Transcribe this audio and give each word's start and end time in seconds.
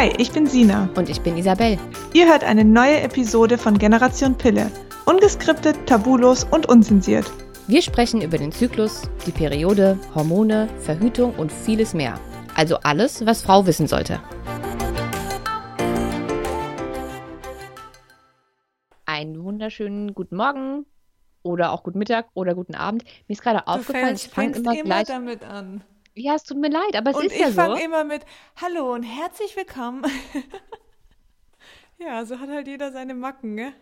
Hi, 0.00 0.10
ich 0.16 0.32
bin 0.32 0.46
Sina. 0.46 0.88
Und 0.96 1.10
ich 1.10 1.20
bin 1.20 1.36
Isabel. 1.36 1.78
Ihr 2.14 2.26
hört 2.26 2.42
eine 2.42 2.64
neue 2.64 3.02
Episode 3.02 3.58
von 3.58 3.76
Generation 3.76 4.34
Pille. 4.34 4.70
Ungeskriptet, 5.04 5.76
tabulos 5.86 6.44
und 6.44 6.66
unzensiert. 6.70 7.30
Wir 7.66 7.82
sprechen 7.82 8.22
über 8.22 8.38
den 8.38 8.50
Zyklus, 8.50 9.02
die 9.26 9.30
Periode, 9.30 9.98
Hormone, 10.14 10.70
Verhütung 10.78 11.34
und 11.34 11.52
vieles 11.52 11.92
mehr. 11.92 12.18
Also 12.56 12.78
alles, 12.78 13.26
was 13.26 13.42
Frau 13.42 13.66
wissen 13.66 13.86
sollte. 13.86 14.22
Einen 19.04 19.44
wunderschönen 19.44 20.14
guten 20.14 20.36
Morgen 20.36 20.86
oder 21.42 21.72
auch 21.72 21.82
guten 21.82 21.98
Mittag 21.98 22.28
oder 22.32 22.54
guten 22.54 22.74
Abend. 22.74 23.04
Mir 23.28 23.34
ist 23.34 23.42
gerade 23.42 23.66
aufgefallen, 23.66 24.14
ich 24.14 24.30
fange 24.30 24.56
immer, 24.56 24.72
immer 24.72 24.82
gleich 24.82 25.08
damit 25.08 25.44
an. 25.44 25.84
Ja, 26.14 26.34
es 26.34 26.44
tut 26.44 26.58
mir 26.58 26.70
leid, 26.70 26.96
aber 26.96 27.10
es 27.10 27.16
und 27.16 27.26
ist 27.26 27.38
ja 27.38 27.46
so. 27.46 27.50
ich 27.50 27.54
fange 27.54 27.84
immer 27.84 28.04
mit 28.04 28.22
Hallo 28.60 28.92
und 28.92 29.04
herzlich 29.04 29.56
willkommen. 29.56 30.04
ja, 31.98 32.24
so 32.24 32.40
hat 32.40 32.48
halt 32.48 32.66
jeder 32.66 32.90
seine 32.90 33.14
Macken, 33.14 33.54
ne? 33.54 33.72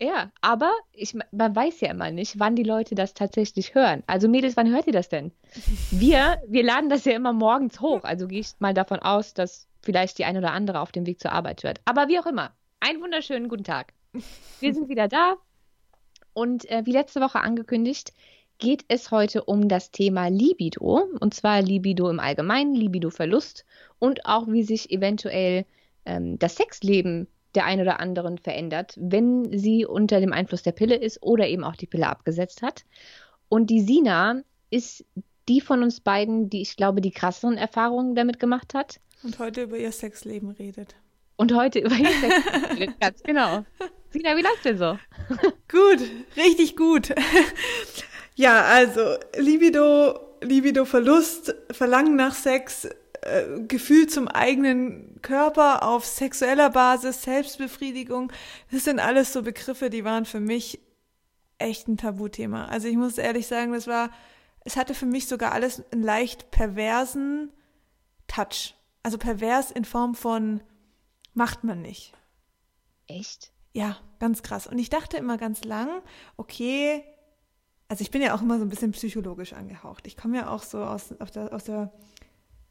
Ja, 0.00 0.32
aber 0.42 0.70
ich, 0.92 1.14
man 1.30 1.56
weiß 1.56 1.80
ja 1.80 1.90
immer 1.90 2.10
nicht, 2.10 2.38
wann 2.38 2.56
die 2.56 2.62
Leute 2.62 2.94
das 2.94 3.14
tatsächlich 3.14 3.74
hören. 3.74 4.02
Also 4.06 4.28
Mädels, 4.28 4.56
wann 4.56 4.70
hört 4.70 4.86
ihr 4.86 4.92
das 4.92 5.08
denn? 5.08 5.32
Wir, 5.90 6.42
wir 6.46 6.64
laden 6.64 6.90
das 6.90 7.04
ja 7.04 7.12
immer 7.12 7.32
morgens 7.32 7.80
hoch. 7.80 8.00
Also 8.04 8.28
gehe 8.28 8.40
ich 8.40 8.52
mal 8.58 8.74
davon 8.74 8.98
aus, 8.98 9.32
dass 9.32 9.66
vielleicht 9.82 10.18
die 10.18 10.24
ein 10.24 10.36
oder 10.36 10.52
andere 10.52 10.80
auf 10.80 10.92
dem 10.92 11.06
Weg 11.06 11.20
zur 11.20 11.32
Arbeit 11.32 11.62
hört. 11.62 11.80
Aber 11.84 12.08
wie 12.08 12.18
auch 12.18 12.26
immer, 12.26 12.52
einen 12.80 13.00
wunderschönen 13.00 13.48
guten 13.48 13.64
Tag. 13.64 13.94
Wir 14.60 14.74
sind 14.74 14.88
wieder 14.88 15.08
da 15.08 15.36
und 16.34 16.68
äh, 16.70 16.82
wie 16.84 16.92
letzte 16.92 17.20
Woche 17.20 17.40
angekündigt, 17.40 18.12
geht 18.58 18.84
es 18.88 19.10
heute 19.10 19.44
um 19.44 19.68
das 19.68 19.90
Thema 19.90 20.28
Libido. 20.28 21.08
Und 21.20 21.34
zwar 21.34 21.62
Libido 21.62 22.08
im 22.08 22.20
Allgemeinen, 22.20 22.74
Libido-Verlust 22.74 23.64
und 23.98 24.26
auch 24.26 24.46
wie 24.48 24.62
sich 24.62 24.90
eventuell 24.90 25.66
ähm, 26.04 26.38
das 26.38 26.56
Sexleben 26.56 27.26
der 27.54 27.66
ein 27.66 27.80
oder 27.80 28.00
anderen 28.00 28.38
verändert, 28.38 28.94
wenn 28.96 29.56
sie 29.56 29.86
unter 29.86 30.20
dem 30.20 30.32
Einfluss 30.32 30.62
der 30.62 30.72
Pille 30.72 30.96
ist 30.96 31.22
oder 31.22 31.46
eben 31.46 31.64
auch 31.64 31.76
die 31.76 31.86
Pille 31.86 32.08
abgesetzt 32.08 32.62
hat. 32.62 32.84
Und 33.48 33.70
die 33.70 33.80
Sina 33.80 34.42
ist 34.70 35.04
die 35.48 35.60
von 35.60 35.82
uns 35.82 36.00
beiden, 36.00 36.50
die 36.50 36.62
ich 36.62 36.76
glaube, 36.76 37.00
die 37.00 37.10
krasseren 37.10 37.56
Erfahrungen 37.56 38.14
damit 38.14 38.40
gemacht 38.40 38.74
hat. 38.74 39.00
Und 39.22 39.38
heute 39.38 39.62
über 39.62 39.78
ihr 39.78 39.92
Sexleben 39.92 40.50
redet. 40.50 40.96
Und 41.36 41.54
heute 41.54 41.78
über 41.78 41.94
ihr 41.94 42.08
Sexleben 42.08 42.64
redet, 42.78 43.00
ganz 43.00 43.22
genau. 43.22 43.64
Sina, 44.10 44.36
wie 44.36 44.42
läuft 44.42 44.64
denn 44.64 44.78
so? 44.78 44.98
Gut, 45.68 46.00
richtig 46.36 46.76
gut. 46.76 47.12
Ja, 48.34 48.64
also 48.64 49.16
Libido, 49.36 50.18
Libido-Verlust, 50.40 51.54
Verlangen 51.70 52.16
nach 52.16 52.34
Sex, 52.34 52.88
äh, 53.22 53.62
Gefühl 53.68 54.08
zum 54.08 54.28
eigenen 54.28 55.20
Körper 55.22 55.82
auf 55.84 56.04
sexueller 56.04 56.70
Basis, 56.70 57.22
Selbstbefriedigung, 57.22 58.32
das 58.70 58.84
sind 58.84 58.98
alles 58.98 59.32
so 59.32 59.42
Begriffe, 59.42 59.88
die 59.88 60.04
waren 60.04 60.24
für 60.24 60.40
mich 60.40 60.80
echt 61.58 61.88
ein 61.88 61.96
Tabuthema. 61.96 62.66
Also 62.66 62.88
ich 62.88 62.96
muss 62.96 63.18
ehrlich 63.18 63.46
sagen, 63.46 63.72
das 63.72 63.86
war, 63.86 64.10
es 64.64 64.76
hatte 64.76 64.94
für 64.94 65.06
mich 65.06 65.28
sogar 65.28 65.52
alles 65.52 65.82
einen 65.92 66.02
leicht 66.02 66.50
perversen 66.50 67.52
Touch. 68.26 68.74
Also 69.02 69.18
pervers 69.18 69.70
in 69.70 69.84
Form 69.84 70.14
von 70.14 70.62
macht 71.34 71.64
man 71.64 71.82
nicht. 71.82 72.12
Echt? 73.06 73.52
Ja, 73.72 73.98
ganz 74.18 74.42
krass. 74.42 74.66
Und 74.66 74.78
ich 74.78 74.90
dachte 74.90 75.16
immer 75.16 75.36
ganz 75.36 75.64
lang, 75.64 76.02
okay, 76.36 77.04
also 77.88 78.02
ich 78.02 78.10
bin 78.10 78.22
ja 78.22 78.34
auch 78.34 78.42
immer 78.42 78.58
so 78.58 78.64
ein 78.64 78.68
bisschen 78.68 78.92
psychologisch 78.92 79.52
angehaucht. 79.52 80.06
Ich 80.06 80.16
komme 80.16 80.38
ja 80.38 80.48
auch 80.48 80.62
so 80.62 80.82
aus, 80.82 81.14
der, 81.34 81.52
aus 81.52 81.64
der 81.64 81.92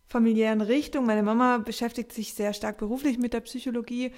familiären 0.08 0.62
Richtung. 0.62 1.06
Meine 1.06 1.24
Mama 1.24 1.60
beschäftigt 1.60 2.12
sich 2.12 2.34
sehr 2.34 2.54
stark 2.54 2.78
beruflich 2.78 3.18
mit 3.18 3.34
der 3.34 3.42
Psychologie, 3.42 4.12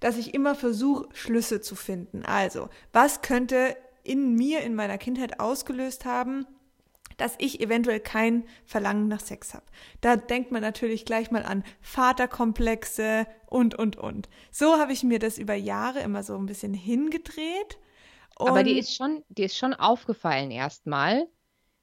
dass 0.00 0.18
ich 0.18 0.34
immer 0.34 0.54
versuche, 0.54 1.08
Schlüsse 1.14 1.60
zu 1.60 1.74
finden. 1.74 2.24
Also, 2.24 2.68
was 2.92 3.22
könnte 3.22 3.76
in 4.04 4.34
mir, 4.34 4.60
in 4.60 4.74
meiner 4.74 4.98
Kindheit 4.98 5.40
ausgelöst 5.40 6.04
haben, 6.04 6.46
dass 7.16 7.34
ich 7.38 7.60
eventuell 7.60 8.00
kein 8.00 8.44
Verlangen 8.64 9.06
nach 9.06 9.20
Sex 9.20 9.54
habe. 9.54 9.66
Da 10.00 10.16
denkt 10.16 10.50
man 10.50 10.62
natürlich 10.62 11.04
gleich 11.04 11.30
mal 11.30 11.44
an 11.44 11.62
Vaterkomplexe 11.80 13.26
und, 13.46 13.74
und, 13.74 13.96
und. 13.96 14.28
So 14.50 14.78
habe 14.78 14.92
ich 14.92 15.04
mir 15.04 15.18
das 15.18 15.38
über 15.38 15.54
Jahre 15.54 16.00
immer 16.00 16.22
so 16.22 16.36
ein 16.36 16.46
bisschen 16.46 16.74
hingedreht 16.74 17.78
und 18.38 18.48
Aber 18.48 18.62
die 18.62 18.78
ist 18.78 18.94
schon, 18.94 19.24
die 19.28 19.44
ist 19.44 19.56
schon 19.56 19.74
aufgefallen 19.74 20.50
erstmal, 20.50 21.26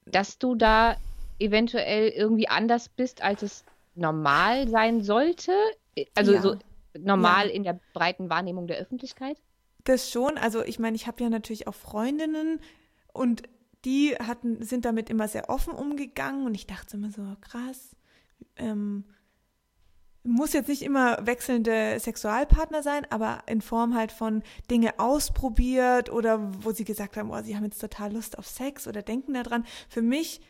dass 0.05 0.37
du 0.39 0.55
da 0.55 0.97
eventuell 1.39 2.09
irgendwie 2.09 2.47
anders 2.47 2.89
bist, 2.89 3.21
als 3.21 3.41
es 3.41 3.65
normal 3.95 4.67
sein 4.67 5.01
sollte. 5.01 5.53
Also 6.15 6.33
ja. 6.33 6.41
so 6.41 6.57
normal 6.97 7.47
ja. 7.47 7.53
in 7.53 7.63
der 7.63 7.79
breiten 7.93 8.29
Wahrnehmung 8.29 8.67
der 8.67 8.77
Öffentlichkeit. 8.77 9.37
Das 9.83 10.11
schon. 10.11 10.37
Also 10.37 10.63
ich 10.63 10.79
meine, 10.79 10.95
ich 10.95 11.07
habe 11.07 11.23
ja 11.23 11.29
natürlich 11.29 11.67
auch 11.67 11.73
Freundinnen 11.73 12.59
und 13.13 13.43
die 13.85 14.15
hatten, 14.15 14.61
sind 14.61 14.85
damit 14.85 15.09
immer 15.09 15.27
sehr 15.27 15.49
offen 15.49 15.73
umgegangen 15.73 16.45
und 16.45 16.55
ich 16.55 16.67
dachte 16.67 16.97
immer 16.97 17.11
so, 17.11 17.23
krass, 17.41 17.95
ähm, 18.57 19.05
muss 20.23 20.53
jetzt 20.53 20.67
nicht 20.67 20.81
immer 20.81 21.25
wechselnde 21.25 21.97
Sexualpartner 21.99 22.83
sein, 22.83 23.05
aber 23.09 23.43
in 23.47 23.61
Form 23.61 23.95
halt 23.95 24.11
von 24.11 24.43
Dinge 24.69 24.99
ausprobiert 24.99 26.11
oder 26.11 26.51
wo 26.63 26.71
sie 26.71 26.83
gesagt 26.83 27.17
haben, 27.17 27.31
oh, 27.31 27.41
sie 27.41 27.55
haben 27.55 27.63
jetzt 27.63 27.79
total 27.79 28.13
Lust 28.13 28.37
auf 28.37 28.47
Sex 28.47 28.87
oder 28.87 29.01
denken 29.01 29.33
daran. 29.33 29.65
Für 29.87 30.01
mich 30.01 30.41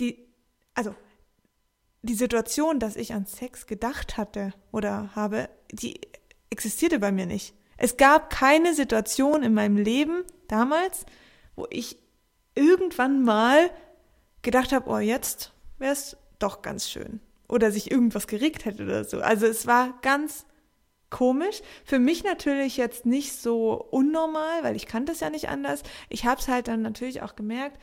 die, 0.00 0.26
also 0.74 0.94
die 2.02 2.14
Situation, 2.14 2.78
dass 2.78 2.96
ich 2.96 3.14
an 3.14 3.26
Sex 3.26 3.66
gedacht 3.66 4.16
hatte 4.18 4.52
oder 4.72 5.14
habe, 5.14 5.48
die 5.72 6.00
existierte 6.50 6.98
bei 6.98 7.10
mir 7.10 7.26
nicht. 7.26 7.54
Es 7.76 7.96
gab 7.96 8.30
keine 8.30 8.74
Situation 8.74 9.42
in 9.42 9.54
meinem 9.54 9.76
Leben 9.76 10.24
damals, 10.48 11.06
wo 11.56 11.66
ich 11.70 11.98
irgendwann 12.54 13.22
mal 13.22 13.70
gedacht 14.42 14.72
habe, 14.72 14.90
oh, 14.90 14.98
jetzt 14.98 15.52
wäre 15.78 15.92
es 15.92 16.16
doch 16.38 16.60
ganz 16.62 16.90
schön 16.90 17.20
oder 17.48 17.70
sich 17.70 17.90
irgendwas 17.90 18.26
geregt 18.26 18.64
hätte 18.64 18.84
oder 18.84 19.04
so. 19.04 19.20
Also 19.20 19.46
es 19.46 19.66
war 19.66 19.98
ganz 20.02 20.46
komisch. 21.10 21.60
Für 21.84 21.98
mich 21.98 22.24
natürlich 22.24 22.76
jetzt 22.76 23.06
nicht 23.06 23.34
so 23.34 23.74
unnormal, 23.90 24.62
weil 24.62 24.76
ich 24.76 24.86
kannte 24.86 25.12
es 25.12 25.20
ja 25.20 25.30
nicht 25.30 25.48
anders. 25.48 25.82
Ich 26.08 26.24
habe 26.24 26.40
es 26.40 26.48
halt 26.48 26.68
dann 26.68 26.82
natürlich 26.82 27.22
auch 27.22 27.36
gemerkt, 27.36 27.78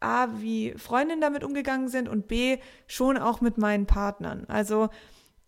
A, 0.00 0.28
wie 0.40 0.74
Freundinnen 0.76 1.20
damit 1.20 1.44
umgegangen 1.44 1.88
sind 1.88 2.08
und 2.08 2.28
B, 2.28 2.58
schon 2.86 3.16
auch 3.18 3.40
mit 3.40 3.56
meinen 3.56 3.86
Partnern. 3.86 4.44
Also 4.48 4.88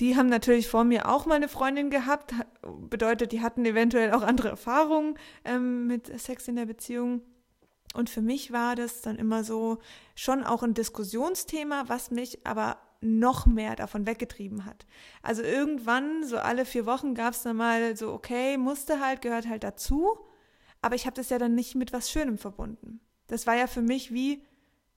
die 0.00 0.16
haben 0.16 0.28
natürlich 0.28 0.68
vor 0.68 0.84
mir 0.84 1.08
auch 1.08 1.26
mal 1.26 1.34
eine 1.34 1.48
Freundin 1.48 1.90
gehabt, 1.90 2.32
bedeutet, 2.62 3.32
die 3.32 3.40
hatten 3.40 3.64
eventuell 3.64 4.12
auch 4.12 4.22
andere 4.22 4.48
Erfahrungen 4.48 5.18
ähm, 5.44 5.86
mit 5.86 6.20
Sex 6.20 6.46
in 6.46 6.56
der 6.56 6.66
Beziehung. 6.66 7.22
Und 7.94 8.10
für 8.10 8.20
mich 8.22 8.52
war 8.52 8.76
das 8.76 9.00
dann 9.02 9.16
immer 9.16 9.42
so 9.42 9.78
schon 10.14 10.44
auch 10.44 10.62
ein 10.62 10.74
Diskussionsthema, 10.74 11.84
was 11.88 12.10
mich 12.10 12.46
aber 12.46 12.78
noch 13.00 13.46
mehr 13.46 13.76
davon 13.76 14.06
weggetrieben 14.06 14.64
hat. 14.64 14.86
Also 15.22 15.42
irgendwann, 15.42 16.24
so 16.24 16.38
alle 16.38 16.64
vier 16.64 16.86
Wochen, 16.86 17.14
gab 17.14 17.34
es 17.34 17.42
dann 17.42 17.56
mal 17.56 17.96
so, 17.96 18.12
okay, 18.12 18.56
musste 18.56 19.00
halt, 19.00 19.22
gehört 19.22 19.48
halt 19.48 19.64
dazu, 19.64 20.18
aber 20.82 20.94
ich 20.94 21.06
habe 21.06 21.14
das 21.14 21.30
ja 21.30 21.38
dann 21.38 21.54
nicht 21.54 21.74
mit 21.74 21.92
was 21.92 22.10
Schönem 22.10 22.38
verbunden. 22.38 23.00
Das 23.28 23.46
war 23.46 23.56
ja 23.56 23.66
für 23.66 23.82
mich 23.82 24.12
wie, 24.12 24.42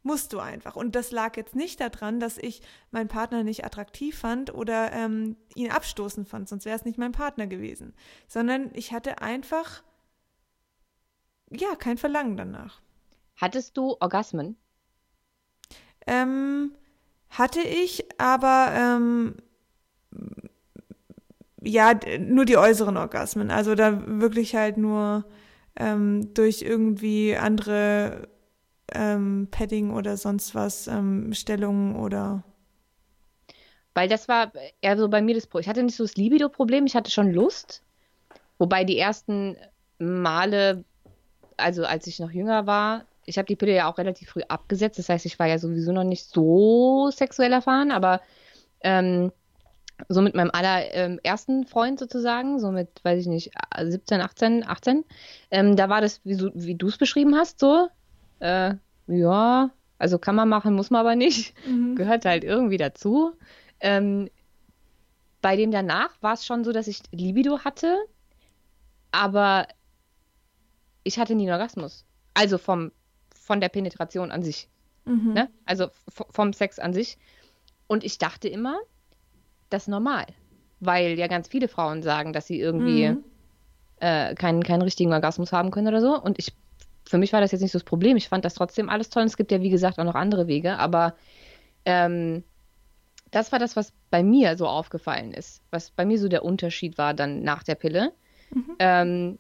musst 0.04 0.34
du 0.34 0.40
einfach. 0.40 0.76
Und 0.76 0.96
das 0.96 1.12
lag 1.12 1.38
jetzt 1.38 1.56
nicht 1.56 1.80
daran, 1.80 2.20
dass 2.20 2.38
ich 2.38 2.62
meinen 2.92 3.08
Partner 3.08 3.44
nicht 3.44 3.66
attraktiv 3.66 4.18
fand 4.18 4.54
oder 4.54 4.92
ähm, 4.92 5.36
ihn 5.56 5.72
abstoßen 5.72 6.26
fand, 6.26 6.50
sonst 6.50 6.66
wäre 6.66 6.76
es 6.76 6.86
nicht 6.86 6.98
mein 6.98 7.12
Partner 7.12 7.48
gewesen, 7.48 7.94
sondern 8.28 8.72
ich 8.74 8.94
hatte 8.94 9.22
einfach, 9.22 9.84
ja, 11.52 11.76
kein 11.76 11.98
Verlangen 11.98 12.38
danach. 12.38 12.82
Hattest 13.36 13.78
du 13.78 13.96
Orgasmen? 14.00 14.56
Ähm, 16.08 16.74
hatte 17.32 17.62
ich, 17.62 18.06
aber 18.20 18.72
ähm, 18.76 19.36
ja, 21.64 21.94
nur 22.20 22.46
die 22.46 22.58
äußeren 22.58 22.98
Orgasmen. 22.98 23.52
Also 23.52 23.76
da 23.76 24.02
wirklich 24.06 24.56
halt 24.56 24.78
nur 24.78 25.26
ähm, 25.78 26.34
durch 26.34 26.62
irgendwie 26.62 27.36
andere 27.36 28.28
ähm, 28.94 29.48
Padding 29.52 29.92
oder 29.92 30.18
sonst 30.18 30.54
was, 30.56 30.88
ähm, 30.88 31.34
Stellungen 31.34 31.96
oder. 31.96 32.44
Weil 33.94 34.10
das 34.10 34.28
war 34.28 34.52
eher 34.82 34.98
so 34.98 35.10
bei 35.10 35.22
mir 35.22 35.36
das 35.36 35.48
Problem. 35.48 35.62
Ich 35.62 35.70
hatte 35.70 35.84
nicht 35.84 35.96
so 35.96 36.04
das 36.04 36.16
Libido-Problem, 36.16 36.86
ich 36.86 36.96
hatte 36.96 37.12
schon 37.12 37.32
Lust. 37.32 37.84
Wobei 38.58 38.84
die 38.84 38.98
ersten 38.98 39.58
Male, 40.00 40.84
also 41.58 41.86
als 41.86 42.08
ich 42.08 42.20
noch 42.20 42.32
jünger 42.32 42.68
war, 42.68 43.06
ich 43.26 43.38
habe 43.38 43.46
die 43.46 43.56
Pille 43.56 43.76
ja 43.76 43.92
auch 43.92 43.98
relativ 43.98 44.30
früh 44.30 44.42
abgesetzt. 44.48 45.00
Das 45.00 45.10
heißt, 45.10 45.26
ich 45.26 45.40
war 45.40 45.48
ja 45.48 45.60
sowieso 45.60 45.92
noch 45.92 46.04
nicht 46.04 46.26
so 46.26 47.12
sexuell 47.12 47.54
erfahren, 47.54 47.92
aber 47.92 48.22
ähm, 48.82 49.32
so 50.10 50.22
mit 50.22 50.36
meinem 50.36 50.52
allerersten 50.52 51.62
ähm, 51.62 51.68
Freund 51.68 52.00
sozusagen, 52.00 52.60
so 52.60 52.72
mit, 52.72 53.04
weiß 53.04 53.20
ich 53.20 53.28
nicht, 53.28 53.52
17, 53.80 54.22
18, 54.22 54.68
18, 54.68 55.06
ähm, 55.52 55.76
da 55.76 55.90
war 55.90 56.02
das, 56.02 56.22
wie, 56.24 56.34
so, 56.34 56.50
wie 56.54 56.76
du 56.76 56.88
es 56.88 56.98
beschrieben 56.98 57.36
hast, 57.36 57.60
so, 57.60 57.88
äh, 58.40 58.74
ja, 59.08 59.70
also 60.00 60.18
kann 60.18 60.36
man 60.36 60.50
machen, 60.50 60.74
muss 60.74 60.90
man 60.90 61.02
aber 61.02 61.16
nicht, 61.16 61.54
mhm. 61.68 61.96
gehört 61.96 62.26
halt 62.26 62.44
irgendwie 62.44 62.78
dazu. 62.78 63.34
Ähm, 63.80 64.30
bei 65.42 65.56
dem 65.56 65.72
danach 65.72 66.10
war 66.22 66.34
es 66.34 66.46
schon 66.46 66.64
so, 66.64 66.72
dass 66.72 66.88
ich 66.88 67.02
Libido 67.12 67.60
hatte, 67.60 67.98
aber 69.12 69.68
ich 71.04 71.20
hatte 71.20 71.36
nie 71.36 71.44
einen 71.44 71.54
Orgasmus. 71.54 72.06
Also 72.34 72.58
vom, 72.58 72.92
von 73.52 73.60
der 73.60 73.68
Penetration 73.68 74.32
an 74.32 74.44
sich. 74.44 74.70
Mhm. 75.04 75.34
Ne? 75.34 75.50
Also 75.66 75.88
vom 76.08 76.54
Sex 76.54 76.80
an 76.80 76.94
sich. 76.94 77.18
Und 77.88 78.06
ich 78.06 78.18
dachte 78.18 78.48
immer, 78.48 78.80
das 79.70 79.84
ist 79.84 79.88
normal. 79.90 80.26
Weil 80.80 81.20
ja 81.20 81.28
ganz 81.28 81.50
viele 81.50 81.68
Frauen 81.68 82.02
sagen, 82.02 82.32
dass 82.32 82.48
sie 82.48 82.62
irgendwie 82.62 83.10
mhm. 83.10 83.26
äh, 84.00 84.36
keinen, 84.36 84.64
keinen 84.64 84.84
richtigen 84.84 85.12
Orgasmus 85.12 85.52
haben 85.52 85.70
können 85.70 85.90
oder 85.90 86.00
so. 86.00 86.18
Und 86.18 86.40
ich, 86.40 86.54
für 87.06 87.18
mich 87.18 87.34
war 87.34 87.42
das 87.42 87.52
jetzt 87.52 87.60
nicht 87.60 87.74
so 87.74 87.80
das 87.80 87.84
Problem. 87.84 88.16
Ich 88.16 88.30
fand 88.30 88.46
das 88.46 88.54
trotzdem 88.54 88.88
alles 88.88 89.10
toll. 89.10 89.24
Und 89.24 89.28
es 89.28 89.36
gibt 89.36 89.52
ja, 89.52 89.60
wie 89.62 89.70
gesagt, 89.70 90.00
auch 90.00 90.06
noch 90.06 90.16
andere 90.16 90.48
Wege. 90.48 90.78
Aber 90.78 91.14
ähm, 91.84 92.46
das 93.32 93.52
war 93.52 93.60
das, 93.60 93.76
was 93.76 93.92
bei 94.12 94.24
mir 94.24 94.56
so 94.56 94.66
aufgefallen 94.66 95.34
ist. 95.34 95.62
Was 95.72 95.92
bei 95.92 96.06
mir 96.06 96.18
so 96.18 96.30
der 96.30 96.46
Unterschied 96.46 96.98
war 96.98 97.14
dann 97.14 97.44
nach 97.44 97.64
der 97.64 97.76
Pille. 97.76 98.14
Mhm. 98.54 98.76
Ähm, 98.80 99.40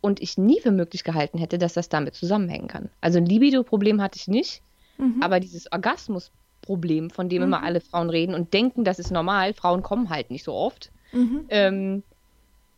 und 0.00 0.20
ich 0.20 0.38
nie 0.38 0.60
für 0.60 0.70
möglich 0.70 1.04
gehalten 1.04 1.38
hätte, 1.38 1.58
dass 1.58 1.74
das 1.74 1.88
damit 1.88 2.14
zusammenhängen 2.14 2.68
kann. 2.68 2.90
Also 3.00 3.18
ein 3.18 3.26
Libido-Problem 3.26 4.00
hatte 4.00 4.18
ich 4.18 4.28
nicht, 4.28 4.62
mhm. 4.98 5.22
aber 5.22 5.40
dieses 5.40 5.70
Orgasmus-Problem, 5.72 7.10
von 7.10 7.28
dem 7.28 7.42
mhm. 7.42 7.48
immer 7.48 7.62
alle 7.62 7.80
Frauen 7.80 8.10
reden 8.10 8.34
und 8.34 8.52
denken, 8.54 8.84
das 8.84 8.98
ist 8.98 9.10
normal, 9.10 9.54
Frauen 9.54 9.82
kommen 9.82 10.10
halt 10.10 10.30
nicht 10.30 10.44
so 10.44 10.52
oft, 10.54 10.90
mhm. 11.12 11.44
ähm, 11.48 12.02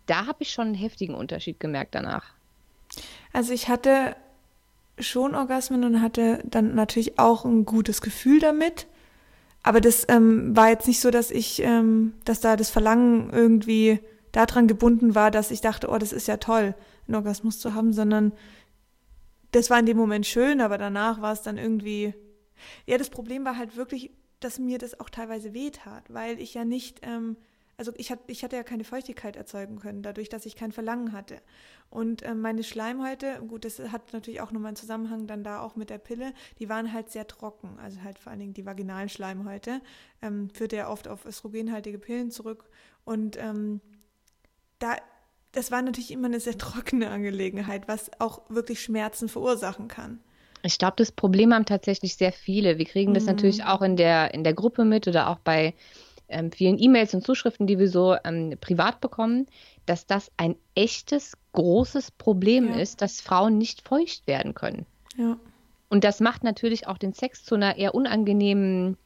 da 0.07 0.27
habe 0.27 0.39
ich 0.41 0.51
schon 0.51 0.69
einen 0.69 0.75
heftigen 0.75 1.15
Unterschied 1.15 1.61
gemerkt 1.61 1.95
danach. 1.95 2.25
Also 3.33 3.53
ich 3.53 3.69
hatte 3.69 4.17
schon 4.99 5.35
Orgasmen 5.35 5.85
und 5.85 6.01
hatte 6.01 6.43
dann 6.45 6.75
natürlich 6.75 7.19
auch 7.19 7.45
ein 7.45 7.65
gutes 7.65 8.01
Gefühl 8.01 8.41
damit. 8.41 8.87
Aber 9.63 9.81
das 9.81 10.07
ähm, 10.09 10.57
war 10.57 10.71
jetzt 10.71 10.89
nicht 10.89 11.01
so, 11.01 11.11
dass 11.11 11.31
ich, 11.31 11.63
ähm, 11.63 12.15
dass 12.25 12.41
da 12.41 12.57
das 12.57 12.71
Verlangen 12.71 13.31
irgendwie 13.31 14.01
daran 14.33 14.67
gebunden 14.67 15.15
war, 15.15 15.31
dass 15.31 15.51
ich 15.51 15.61
dachte, 15.61 15.89
oh, 15.89 15.99
das 15.99 16.13
ist 16.13 16.27
ja 16.27 16.39
toll 16.39 16.75
einen 17.09 17.17
Orgasmus 17.17 17.59
zu 17.59 17.75
haben, 17.75 17.93
sondern 17.93 18.33
das 19.51 19.71
war 19.71 19.79
in 19.79 19.87
dem 19.87 19.97
Moment 19.97 20.27
schön, 20.27 20.61
aber 20.61 20.79
danach 20.79 21.21
war 21.21 21.33
es 21.33 21.43
dann 21.43 21.59
irgendwie. 21.59 22.15
Ja, 22.87 22.99
das 22.99 23.11
Problem 23.11 23.45
war 23.45 23.57
halt 23.57 23.77
wirklich, 23.77 24.11
dass 24.41 24.59
mir 24.59 24.79
das 24.79 24.99
auch 25.01 25.11
teilweise 25.11 25.55
wehtat, 25.55 26.13
weil 26.13 26.41
ich 26.41 26.55
ja 26.55 26.65
nicht, 26.65 27.01
ähm, 27.03 27.37
also 27.77 27.93
ich, 27.97 28.11
hat, 28.11 28.19
ich 28.27 28.43
hatte 28.43 28.57
ja 28.57 28.65
keine 28.65 28.85
Feuchtigkeit 28.85 29.37
erzeugen 29.37 29.79
können, 29.79 30.03
dadurch, 30.03 30.29
dass 30.29 30.45
ich 30.45 30.57
kein 30.57 30.73
Verlangen 30.73 31.13
hatte. 31.13 31.41
Und 31.89 32.27
ähm, 32.27 32.41
meine 32.41 32.65
Schleimhäute, 32.65 33.41
gut, 33.47 33.65
das 33.65 33.79
hat 33.79 34.13
natürlich 34.13 34.41
auch 34.41 34.51
nochmal 34.51 34.71
einen 34.71 34.77
Zusammenhang 34.77 35.27
dann 35.29 35.45
da 35.45 35.61
auch 35.61 35.77
mit 35.77 35.89
der 35.89 35.99
Pille, 35.99 36.35
die 36.59 36.69
waren 36.69 36.93
halt 36.93 37.11
sehr 37.11 37.27
trocken, 37.27 37.79
also 37.79 38.03
halt 38.03 38.19
vor 38.19 38.31
allen 38.31 38.41
Dingen 38.41 38.55
die 38.55 38.67
vaginalen 38.67 39.09
Schleimhäute, 39.09 39.81
ähm, 40.21 40.51
führte 40.51 40.77
ja 40.77 40.91
oft 40.91 41.07
auf 41.07 41.25
östrogenhaltige 41.25 41.99
Pillen 41.99 42.31
zurück. 42.33 42.69
Und 43.05 43.37
ähm, 43.39 43.81
da 44.81 44.97
das 45.59 45.73
war 45.73 45.83
natürlich 45.83 46.13
immer 46.13 46.29
eine 46.29 46.39
sehr 46.39 46.57
trockene 46.57 47.11
Angelegenheit, 47.11 47.89
was 47.89 48.13
auch 48.21 48.43
wirklich 48.49 48.81
Schmerzen 48.81 49.29
verursachen 49.29 49.89
kann. 49.89 50.21
Ich 50.63 50.79
glaube, 50.79 50.95
das 50.97 51.11
Problem 51.11 51.53
haben 51.53 51.65
tatsächlich 51.65 52.15
sehr 52.15 52.31
viele. 52.31 52.79
Wir 52.79 52.85
kriegen 52.85 53.13
das 53.13 53.25
mhm. 53.25 53.31
natürlich 53.31 53.65
auch 53.65 53.83
in 53.83 53.97
der, 53.97 54.35
in 54.35 54.45
der 54.45 54.55
Gruppe 54.55 54.85
mit 54.85 55.09
oder 55.09 55.29
auch 55.29 55.39
bei 55.41 55.75
ähm, 56.29 56.53
vielen 56.53 56.79
E-Mails 56.79 57.13
und 57.13 57.25
Zuschriften, 57.25 57.67
die 57.67 57.77
wir 57.77 57.89
so 57.89 58.15
ähm, 58.23 58.55
privat 58.61 59.01
bekommen, 59.01 59.49
dass 59.85 60.07
das 60.07 60.31
ein 60.37 60.55
echtes, 60.77 61.33
großes 61.55 62.13
Problem 62.13 62.69
ja. 62.69 62.77
ist, 62.77 63.03
dass 63.03 63.21
Frauen 63.21 63.59
nicht 63.59 63.87
feucht 63.87 64.29
werden 64.29 64.55
können. 64.55 64.87
Ja. 65.17 65.39
Und 65.89 66.05
das 66.05 66.21
macht 66.21 66.45
natürlich 66.45 66.87
auch 66.87 66.99
den 66.99 67.15
Sex 67.15 67.45
zu 67.45 67.57
einer 67.57 67.77
eher 67.77 67.97
unangenehmen, 67.97 68.97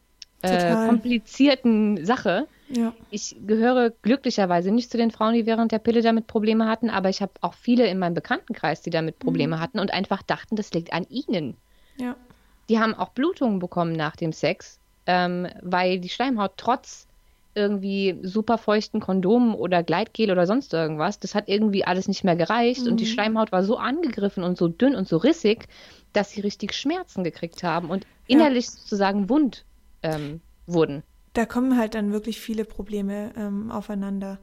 äh, 0.43 0.87
komplizierten 0.87 2.05
Sache. 2.05 2.47
Ja. 2.75 2.95
Ich 3.11 3.37
gehöre 3.47 3.91
glücklicherweise 3.91 4.71
nicht 4.71 4.91
zu 4.91 4.97
den 4.97 5.11
Frauen, 5.11 5.35
die 5.35 5.45
während 5.45 5.73
der 5.73 5.79
Pille 5.79 6.01
damit 6.01 6.27
Probleme 6.27 6.67
hatten, 6.67 6.89
aber 6.89 7.11
ich 7.11 7.21
habe 7.21 7.33
auch 7.43 7.53
viele 7.53 7.87
in 7.87 7.99
meinem 7.99 8.15
Bekanntenkreis, 8.15 8.81
die 8.81 8.91
damit 8.91 9.19
Probleme 9.19 9.57
mhm. 9.57 9.61
hatten 9.61 9.79
und 9.79 9.93
einfach 9.93 10.23
dachten, 10.23 10.57
das 10.57 10.73
liegt 10.73 10.93
an 10.93 11.07
ihnen. 11.11 11.57
Ja. 11.99 12.17
Die 12.71 12.79
haben 12.79 12.95
auch 12.95 13.11
Blutungen 13.11 13.59
bekommen 13.59 13.93
nach 13.93 14.17
dem 14.17 14.33
Sex, 14.33 14.81
ähm, 15.07 15.49
weil 15.61 16.01
die 16.01 16.09
Schleimhaut 16.09 16.53
trotz 16.57 17.07
irgendwie 17.55 18.19
super 18.23 18.57
feuchten 18.57 19.01
Kondomen 19.01 19.55
oder 19.55 19.83
Gleitgel 19.83 20.31
oder 20.31 20.47
sonst 20.47 20.73
irgendwas, 20.73 21.19
das 21.19 21.35
hat 21.35 21.49
irgendwie 21.49 21.85
alles 21.85 22.09
nicht 22.09 22.25
mehr 22.25 22.37
gereicht 22.37 22.83
mhm. 22.83 22.93
und 22.93 23.01
die 23.01 23.05
mhm. 23.05 23.09
Schleimhaut 23.09 23.53
war 23.53 23.65
so 23.65 23.77
angegriffen 23.77 24.43
und 24.43 24.57
so 24.57 24.69
dünn 24.69 24.95
und 24.95 25.07
so 25.07 25.19
rissig, 25.19 25.69
dass 26.15 26.31
sie 26.31 26.41
richtig 26.41 26.73
Schmerzen 26.73 27.23
gekriegt 27.23 27.63
haben 27.63 27.91
und 27.91 28.07
innerlich 28.27 28.65
ja. 28.65 28.71
sozusagen 28.71 29.29
wund 29.29 29.67
ähm, 30.03 30.41
wurden 30.67 31.03
da 31.33 31.47
kommen 31.47 31.79
halt 31.79 31.95
dann 31.95 32.13
wirklich 32.13 32.41
viele 32.41 32.65
Probleme 32.65 33.33
ähm, 33.37 33.71
aufeinander. 33.71 34.39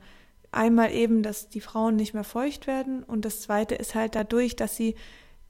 Einmal 0.51 0.91
eben, 0.91 1.21
dass 1.21 1.49
die 1.49 1.61
Frauen 1.61 1.95
nicht 1.95 2.13
mehr 2.13 2.23
feucht 2.23 2.65
werden 2.65 3.03
und 3.03 3.25
das 3.25 3.41
zweite 3.41 3.75
ist 3.75 3.93
halt 3.95 4.15
dadurch, 4.15 4.55
dass 4.55 4.75
sie 4.75 4.95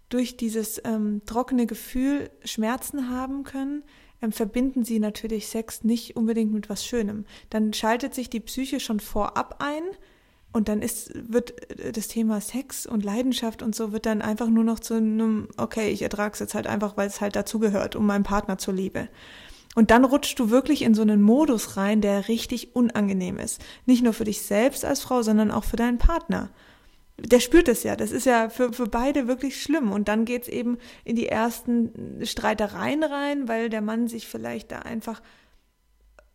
durch 0.10 0.38
dieses 0.38 0.82
ähm, 0.84 1.22
trockene 1.26 1.68
Gefühl 1.68 2.30
Schmerzen 2.44 3.10
haben 3.10 3.44
können, 3.44 3.84
ähm, 4.22 4.32
verbinden 4.32 4.84
sie 4.84 5.00
natürlich 5.00 5.48
Sex 5.48 5.84
nicht 5.84 6.16
unbedingt 6.16 6.52
mit 6.52 6.70
was 6.70 6.86
Schönem. 6.86 7.26
Dann 7.50 7.74
schaltet 7.74 8.14
sich 8.14 8.30
die 8.30 8.40
Psyche 8.40 8.80
schon 8.80 9.00
vorab 9.00 9.64
ein 9.64 9.84
und 10.52 10.68
dann 10.68 10.82
ist, 10.82 11.12
wird 11.32 11.80
äh, 11.80 11.92
das 11.92 12.08
Thema 12.08 12.42
Sex 12.42 12.86
und 12.86 13.06
Leidenschaft 13.06 13.62
und 13.62 13.76
so 13.76 13.92
wird 13.92 14.06
dann 14.06 14.22
einfach 14.22 14.48
nur 14.48 14.64
noch 14.64 14.80
zu 14.80 14.96
einem, 14.96 15.48
okay, 15.58 15.90
ich 15.90 16.02
ertrage 16.02 16.34
es 16.34 16.40
jetzt 16.40 16.56
halt 16.56 16.68
einfach, 16.68 16.98
weil 16.98 17.08
es 17.08 17.22
halt 17.22 17.36
dazugehört, 17.36 17.96
um 17.96 18.06
meinem 18.06 18.24
Partner 18.24 18.58
zu 18.58 18.72
liebe. 18.72 19.08
Und 19.80 19.92
dann 19.92 20.04
rutschst 20.04 20.38
du 20.38 20.50
wirklich 20.50 20.81
in 20.81 20.94
so 20.94 21.04
einen 21.04 21.22
Modus 21.22 21.78
rein, 21.78 22.02
der 22.02 22.28
richtig 22.28 22.76
unangenehm 22.76 23.38
ist. 23.40 23.62
Nicht 23.86 24.04
nur 24.04 24.12
für 24.12 24.26
dich 24.26 24.42
selbst 24.42 24.84
als 24.84 25.00
Frau, 25.00 25.22
sondern 25.22 25.52
auch 25.52 25.64
für 25.64 25.78
deinen 25.78 25.98
Partner. 25.98 26.50
Der 27.18 27.40
spürt 27.40 27.70
es 27.70 27.84
ja. 27.84 27.96
Das 27.96 28.12
ist 28.12 28.26
ja 28.26 28.50
für, 28.50 28.74
für 28.74 28.88
beide 28.88 29.30
wirklich 29.30 29.64
schlimm. 29.64 29.94
Und 29.94 30.10
dann 30.10 30.26
geht's 30.26 30.50
eben 30.50 30.80
in 31.06 31.16
die 31.16 31.30
ersten 31.30 32.26
Streitereien 32.26 33.06
rein, 33.06 33.48
weil 33.48 33.70
der 33.70 33.80
Mann 33.80 34.10
sich 34.10 34.28
vielleicht 34.28 34.74
da 34.74 34.80
einfach, 34.80 35.22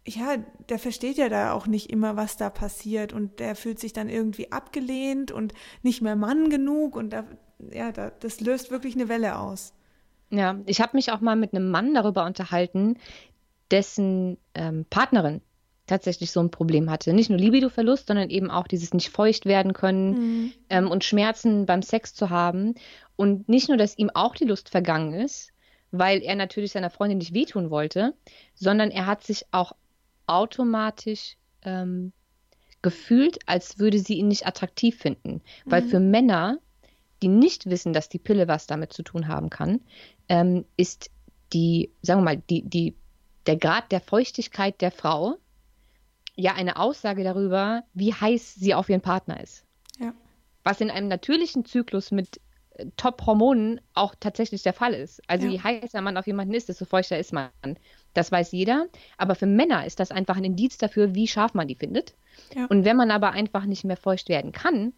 ja, 0.09 0.39
der 0.71 0.79
versteht 0.79 1.19
ja 1.19 1.29
da 1.29 1.53
auch 1.53 1.67
nicht 1.67 1.91
immer, 1.91 2.17
was 2.17 2.39
da 2.39 2.49
passiert. 2.49 3.13
Und 3.13 3.41
der 3.41 3.57
fühlt 3.57 3.79
sich 3.79 3.93
dann 3.93 4.09
irgendwie 4.09 4.53
abgelehnt 4.53 5.33
und 5.33 5.53
nicht 5.83 6.01
mehr 6.01 6.17
Mann 6.17 6.49
genug. 6.49 6.97
Und 6.97 7.11
da, 7.11 7.25
ja, 7.71 7.93
da, 7.93 8.09
das 8.09 8.41
löst 8.41 8.71
wirklich 8.71 8.95
eine 8.95 9.11
Welle 9.11 9.39
aus. 9.39 9.75
Ja, 10.31 10.59
ich 10.65 10.81
habe 10.81 10.97
mich 10.97 11.13
auch 11.13 11.21
mal 11.21 11.37
mit 11.37 11.55
einem 11.55 11.71
Mann 11.71 11.93
darüber 11.93 12.25
unterhalten, 12.25 12.97
dessen 13.75 14.39
ähm, 14.55 14.87
Partnerin 14.89 15.41
tatsächlich 15.87 16.31
so 16.31 16.39
ein 16.39 16.53
Problem 16.53 16.89
hatte. 16.91 17.13
Nicht 17.13 17.29
nur 17.29 17.41
Libidoverlust, 17.41 18.07
sondern 18.07 18.31
eben 18.31 18.49
auch 18.51 18.69
dieses 18.69 18.95
nicht 18.95 19.11
feucht 19.11 19.47
werden 19.47 19.73
können 19.73 20.11
mhm. 20.11 20.53
ähm, 20.71 20.91
und 20.91 21.03
Schmerzen 21.03 21.67
beim 21.67 21.83
Sex 21.83 22.15
zu 22.15 22.31
haben. 22.31 22.77
Und 23.17 23.49
nicht 23.49 23.69
nur, 23.69 23.77
dass 23.77 23.99
ihm 23.99 24.11
auch 24.15 24.37
die 24.37 24.45
Lust 24.45 24.71
vergangen 24.71 25.13
ist, 25.13 25.51
weil 25.91 26.23
er 26.23 26.37
natürlich 26.37 26.71
seiner 26.71 26.89
Freundin 26.89 27.19
nicht 27.19 27.35
wehtun 27.35 27.69
wollte, 27.71 28.15
sondern 28.55 28.93
er 28.93 29.07
hat 29.07 29.25
sich 29.25 29.45
auch 29.51 29.73
automatisch 30.29 31.37
ähm, 31.63 32.13
gefühlt, 32.81 33.39
als 33.47 33.81
würde 33.81 33.99
sie 33.99 34.15
ihn 34.15 34.29
nicht 34.29 34.47
attraktiv 34.47 34.97
finden. 34.97 35.43
Weil 35.65 35.83
mhm. 35.83 35.89
für 35.89 36.01
Männer, 36.01 36.59
die 37.23 37.29
nicht 37.29 37.67
wissen, 37.67 37.93
dass 37.93 38.09
die 38.09 38.21
Pille 38.21 38.47
was 38.47 38.69
damit 38.69 38.93
zu 38.93 39.03
tun 39.03 39.27
haben 39.27 39.51
kann, 39.51 39.81
ähm, 40.29 40.65
ist 40.77 41.11
die, 41.53 41.91
sagen 42.03 42.21
wir 42.21 42.25
mal, 42.25 42.43
die, 42.49 42.63
die, 42.63 42.95
der 43.47 43.57
Grad 43.57 43.93
der 43.93 44.01
Feuchtigkeit 44.01 44.81
der 44.81 44.91
Frau 44.91 45.37
ja 46.37 46.55
eine 46.55 46.77
Aussage 46.77 47.25
darüber, 47.25 47.85
wie 47.93 48.13
heiß 48.13 48.55
sie 48.55 48.75
auf 48.75 48.89
ihren 48.89 49.01
Partner 49.01 49.41
ist. 49.41 49.65
Ja. 49.99 50.13
Was 50.65 50.81
in 50.81 50.91
einem 50.91 51.09
natürlichen 51.09 51.65
Zyklus 51.65 52.11
mit 52.11 52.41
äh, 52.75 52.87
Top-Hormonen 52.97 53.81
auch 53.95 54.15
tatsächlich 54.19 54.63
der 54.63 54.73
Fall 54.73 54.95
ist. 54.95 55.23
Also 55.29 55.47
ja. 55.47 55.53
je 55.53 55.61
heißer 55.61 56.01
man 56.01 56.17
auf 56.17 56.27
jemanden 56.27 56.55
ist, 56.55 56.69
desto 56.69 56.85
feuchter 56.85 57.19
ist 57.19 57.33
man. 57.33 57.51
Das 58.15 58.33
weiß 58.33 58.53
jeder. 58.53 58.87
Aber 59.17 59.35
für 59.35 59.47
Männer 59.47 59.87
ist 59.87 60.01
das 60.01 60.11
einfach 60.11 60.37
ein 60.37 60.45
Indiz 60.45 60.79
dafür, 60.79 61.15
wie 61.15 61.29
scharf 61.29 61.55
man 61.55 61.69
die 61.69 61.77
findet. 61.77 62.15
Ja. 62.55 62.67
Und 62.67 62.85
wenn 62.85 62.97
man 62.97 63.11
aber 63.11 63.33
einfach 63.33 63.65
nicht 63.65 63.85
mehr 63.85 63.97
feucht 63.97 64.29
werden 64.29 64.53
kann, 64.53 64.93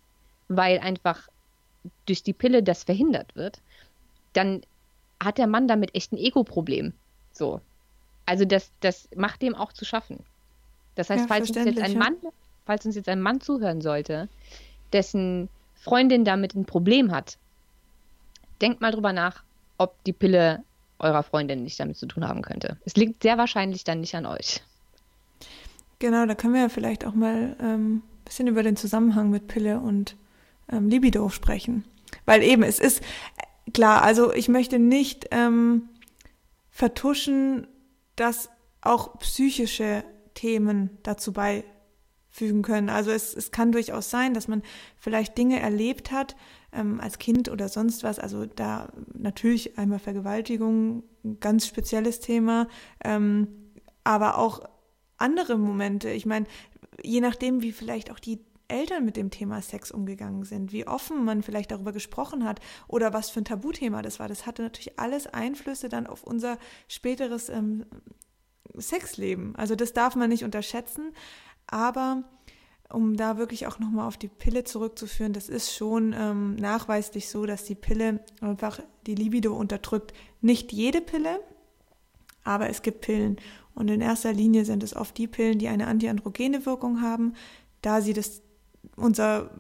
weil 0.49 0.79
einfach 0.79 1.29
durch 2.07 2.23
die 2.23 2.33
Pille 2.33 2.63
das 2.63 2.85
verhindert 2.85 3.37
wird, 3.37 3.61
dann 4.33 4.63
hat 5.23 5.39
der 5.39 5.47
Mann 5.47 5.69
damit 5.69 5.95
echt 5.95 6.13
ein 6.13 6.19
Ego-Problem. 6.19 6.93
So. 7.33 7.61
Also 8.27 8.45
das, 8.45 8.71
das 8.81 9.09
macht 9.17 9.43
dem 9.43 9.55
auch 9.55 9.73
zu 9.73 9.85
schaffen. 9.85 10.25
Das 10.97 11.11
heißt, 11.11 11.23
ja, 11.23 11.27
falls 11.29 11.51
uns 11.51 11.65
jetzt 11.65 11.81
ein 11.81 11.97
Mann, 11.97 12.17
falls 12.65 12.85
uns 12.85 12.97
jetzt 12.97 13.09
ein 13.09 13.21
Mann 13.21 13.41
zuhören 13.41 13.81
sollte, 13.81 14.29
dessen 14.93 15.49
Freundin 15.75 16.25
damit 16.25 16.55
ein 16.55 16.65
Problem 16.65 17.13
hat, 17.13 17.39
denkt 18.61 18.81
mal 18.81 18.91
drüber 18.91 19.13
nach, 19.13 19.43
ob 19.79 20.03
die 20.05 20.13
Pille 20.13 20.63
eurer 20.99 21.23
Freundin 21.23 21.63
nicht 21.63 21.79
damit 21.79 21.97
zu 21.97 22.07
tun 22.07 22.27
haben 22.27 22.43
könnte. 22.43 22.79
Es 22.85 22.97
liegt 22.97 23.23
sehr 23.23 23.39
wahrscheinlich 23.39 23.85
dann 23.85 24.01
nicht 24.01 24.15
an 24.15 24.27
euch. 24.27 24.63
Genau, 25.99 26.27
da 26.27 26.35
können 26.35 26.55
wir 26.55 26.63
ja 26.63 26.69
vielleicht 26.69 27.05
auch 27.05 27.15
mal 27.15 27.57
ein 27.59 27.65
ähm, 27.65 28.03
bisschen 28.25 28.49
über 28.49 28.63
den 28.63 28.77
Zusammenhang 28.77 29.31
mit 29.31 29.47
Pille 29.47 29.81
und 29.81 30.17
ähm, 30.71 30.89
Libido 30.89 31.29
sprechen. 31.29 31.85
Weil 32.25 32.43
eben, 32.43 32.63
es 32.63 32.79
ist, 32.79 33.03
klar, 33.73 34.03
also 34.03 34.33
ich 34.33 34.49
möchte 34.49 34.79
nicht 34.79 35.29
ähm, 35.31 35.89
vertuschen, 36.71 37.67
dass 38.17 38.51
auch 38.81 39.19
psychische 39.19 40.05
Themen 40.35 40.99
dazu 41.03 41.33
bei 41.33 41.65
fügen 42.37 42.63
können. 42.63 42.91
Also 42.91 43.11
es, 43.11 43.35
es 43.35 43.51
kann 43.51 43.73
durchaus 43.73 44.11
sein, 44.11 44.35
dass 44.35 44.47
man 44.47 44.63
vielleicht 44.99 45.39
Dinge 45.39 45.59
erlebt 45.59 46.13
hat 46.13 46.37
ähm, 46.71 47.01
als 47.01 47.19
Kind 47.19 47.49
oder 47.49 47.69
sonst 47.69 48.05
was. 48.05 48.19
Also 48.19 48.45
da 48.45 48.93
natürlich 49.15 49.79
einmal 49.79 49.99
Vergewaltigung, 49.99 51.03
ein 51.25 51.41
ganz 51.41 51.67
spezielles 51.67 52.21
Thema, 52.21 52.69
ähm, 53.03 53.49
aber 54.05 54.37
auch 54.37 54.61
andere 55.17 55.57
Momente. 55.57 56.11
Ich 56.11 56.27
meine, 56.27 56.47
je 57.03 57.21
nachdem, 57.21 57.63
wie 57.63 57.73
vielleicht 57.73 58.11
auch 58.11 58.19
die 58.19 58.39
Eltern 58.69 59.05
mit 59.05 59.17
dem 59.17 59.31
Thema 59.31 59.63
Sex 59.63 59.91
umgegangen 59.91 60.45
sind, 60.45 60.73
wie 60.73 60.87
offen 60.87 61.25
man 61.25 61.43
vielleicht 61.43 61.71
darüber 61.71 61.93
gesprochen 61.93 62.45
hat 62.45 62.61
oder 62.89 63.13
was 63.13 63.31
für 63.31 63.41
ein 63.41 63.45
Tabuthema 63.45 64.03
das 64.03 64.19
war. 64.19 64.29
Das 64.29 64.47
hatte 64.47 64.63
natürlich 64.63 64.99
alles 64.99 65.27
Einflüsse 65.27 65.89
dann 65.89 66.07
auf 66.07 66.25
unser 66.25 66.59
späteres 66.89 67.49
ähm, 67.49 67.87
Sexleben. 68.77 69.55
Also 69.57 69.75
das 69.75 69.93
darf 69.93 70.17
man 70.17 70.29
nicht 70.31 70.45
unterschätzen. 70.45 71.13
Aber 71.67 72.25
um 72.93 73.17
da 73.17 73.37
wirklich 73.37 73.67
auch 73.67 73.79
nochmal 73.79 74.07
auf 74.07 74.17
die 74.17 74.29
Pille 74.29 74.65
zurückzuführen, 74.65 75.33
das 75.33 75.49
ist 75.49 75.75
schon 75.75 76.15
ähm, 76.17 76.55
nachweislich 76.57 77.29
so, 77.29 77.47
dass 77.47 77.65
die 77.65 77.75
Pille 77.75 78.21
einfach 78.41 78.81
die 79.07 79.15
Libido 79.15 79.57
unterdrückt. 79.57 80.13
Nicht 80.41 80.73
jede 80.73 81.01
Pille, 81.01 81.41
aber 82.45 82.69
es 82.69 82.83
gibt 82.83 83.01
Pillen. 83.01 83.39
Und 83.75 83.91
in 83.91 84.01
erster 84.01 84.33
Linie 84.33 84.65
sind 84.65 84.83
es 84.83 84.95
oft 84.95 85.19
die 85.19 85.27
Pillen, 85.27 85.59
die 85.59 85.69
eine 85.69 85.89
antiandrogene 85.89 86.65
Wirkung 86.65 87.03
haben, 87.03 87.35
da 87.83 88.01
sie 88.01 88.13
das 88.13 88.43
unser 88.97 89.51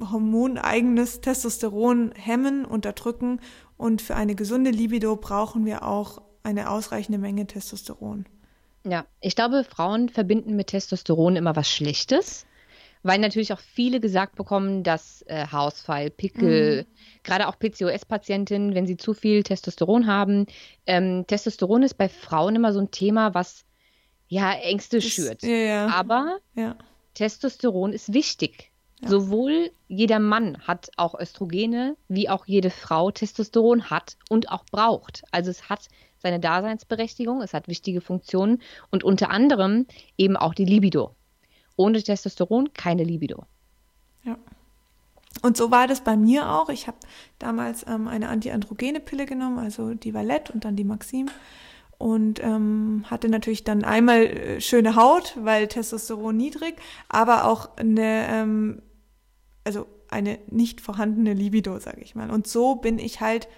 hormoneigenes 0.00 1.20
Testosteron 1.20 2.12
hemmen, 2.14 2.64
unterdrücken 2.64 3.40
und 3.76 4.02
für 4.02 4.14
eine 4.14 4.34
gesunde 4.34 4.70
Libido 4.70 5.16
brauchen 5.16 5.64
wir 5.64 5.84
auch 5.84 6.22
eine 6.42 6.70
ausreichende 6.70 7.18
Menge 7.18 7.46
Testosteron. 7.46 8.26
Ja, 8.84 9.04
ich 9.20 9.34
glaube, 9.34 9.64
Frauen 9.64 10.08
verbinden 10.08 10.54
mit 10.54 10.68
Testosteron 10.68 11.36
immer 11.36 11.56
was 11.56 11.68
Schlechtes, 11.68 12.46
weil 13.02 13.18
natürlich 13.18 13.52
auch 13.52 13.58
viele 13.58 14.00
gesagt 14.00 14.36
bekommen, 14.36 14.84
dass 14.84 15.22
äh, 15.26 15.46
Haarausfall, 15.46 16.10
Pickel, 16.10 16.82
mhm. 16.82 16.86
gerade 17.24 17.48
auch 17.48 17.58
PCOS-Patientinnen, 17.58 18.74
wenn 18.74 18.86
sie 18.86 18.96
zu 18.96 19.12
viel 19.12 19.42
Testosteron 19.42 20.06
haben, 20.06 20.46
ähm, 20.86 21.26
Testosteron 21.26 21.82
ist 21.82 21.94
bei 21.94 22.08
Frauen 22.08 22.54
immer 22.54 22.72
so 22.72 22.80
ein 22.80 22.90
Thema, 22.92 23.34
was 23.34 23.64
ja 24.28 24.52
Ängste 24.52 24.98
das, 24.98 25.06
schürt. 25.06 25.42
Ja, 25.42 25.50
ja. 25.50 25.86
Aber 25.88 26.38
ja. 26.54 26.76
Testosteron 27.16 27.92
ist 27.92 28.12
wichtig. 28.12 28.70
Ja. 29.00 29.08
Sowohl 29.08 29.70
jeder 29.88 30.18
Mann 30.20 30.58
hat 30.66 30.90
auch 30.96 31.18
Östrogene, 31.18 31.96
wie 32.08 32.28
auch 32.28 32.46
jede 32.46 32.70
Frau 32.70 33.10
Testosteron 33.10 33.90
hat 33.90 34.16
und 34.28 34.50
auch 34.50 34.64
braucht. 34.66 35.24
Also 35.30 35.50
es 35.50 35.68
hat 35.68 35.88
seine 36.18 36.40
Daseinsberechtigung, 36.40 37.40
es 37.40 37.54
hat 37.54 37.68
wichtige 37.68 38.00
Funktionen 38.00 38.62
und 38.90 39.02
unter 39.02 39.30
anderem 39.30 39.86
eben 40.18 40.36
auch 40.36 40.54
die 40.54 40.64
Libido. 40.64 41.14
Ohne 41.76 42.02
Testosteron 42.02 42.72
keine 42.74 43.04
Libido. 43.04 43.44
Ja. 44.24 44.36
Und 45.42 45.56
so 45.56 45.70
war 45.70 45.86
das 45.86 46.02
bei 46.02 46.16
mir 46.16 46.50
auch. 46.50 46.68
Ich 46.68 46.86
habe 46.86 46.98
damals 47.38 47.86
ähm, 47.86 48.08
eine 48.08 48.28
antiandrogene 48.28 49.00
Pille 49.00 49.26
genommen, 49.26 49.58
also 49.58 49.94
die 49.94 50.12
Valette 50.12 50.52
und 50.52 50.64
dann 50.64 50.76
die 50.76 50.84
Maxim 50.84 51.30
und 51.98 52.42
ähm, 52.42 53.04
hatte 53.06 53.28
natürlich 53.28 53.64
dann 53.64 53.84
einmal 53.84 54.22
äh, 54.24 54.60
schöne 54.60 54.96
Haut, 54.96 55.36
weil 55.40 55.68
Testosteron 55.68 56.36
niedrig, 56.36 56.76
aber 57.08 57.46
auch 57.46 57.76
eine, 57.76 58.26
ähm, 58.28 58.82
also 59.64 59.86
eine 60.08 60.38
nicht 60.50 60.80
vorhandene 60.80 61.32
Libido, 61.32 61.78
sage 61.78 62.02
ich 62.02 62.14
mal. 62.14 62.30
Und 62.30 62.46
so 62.46 62.76
bin 62.76 62.98
ich 62.98 63.20
halt 63.20 63.48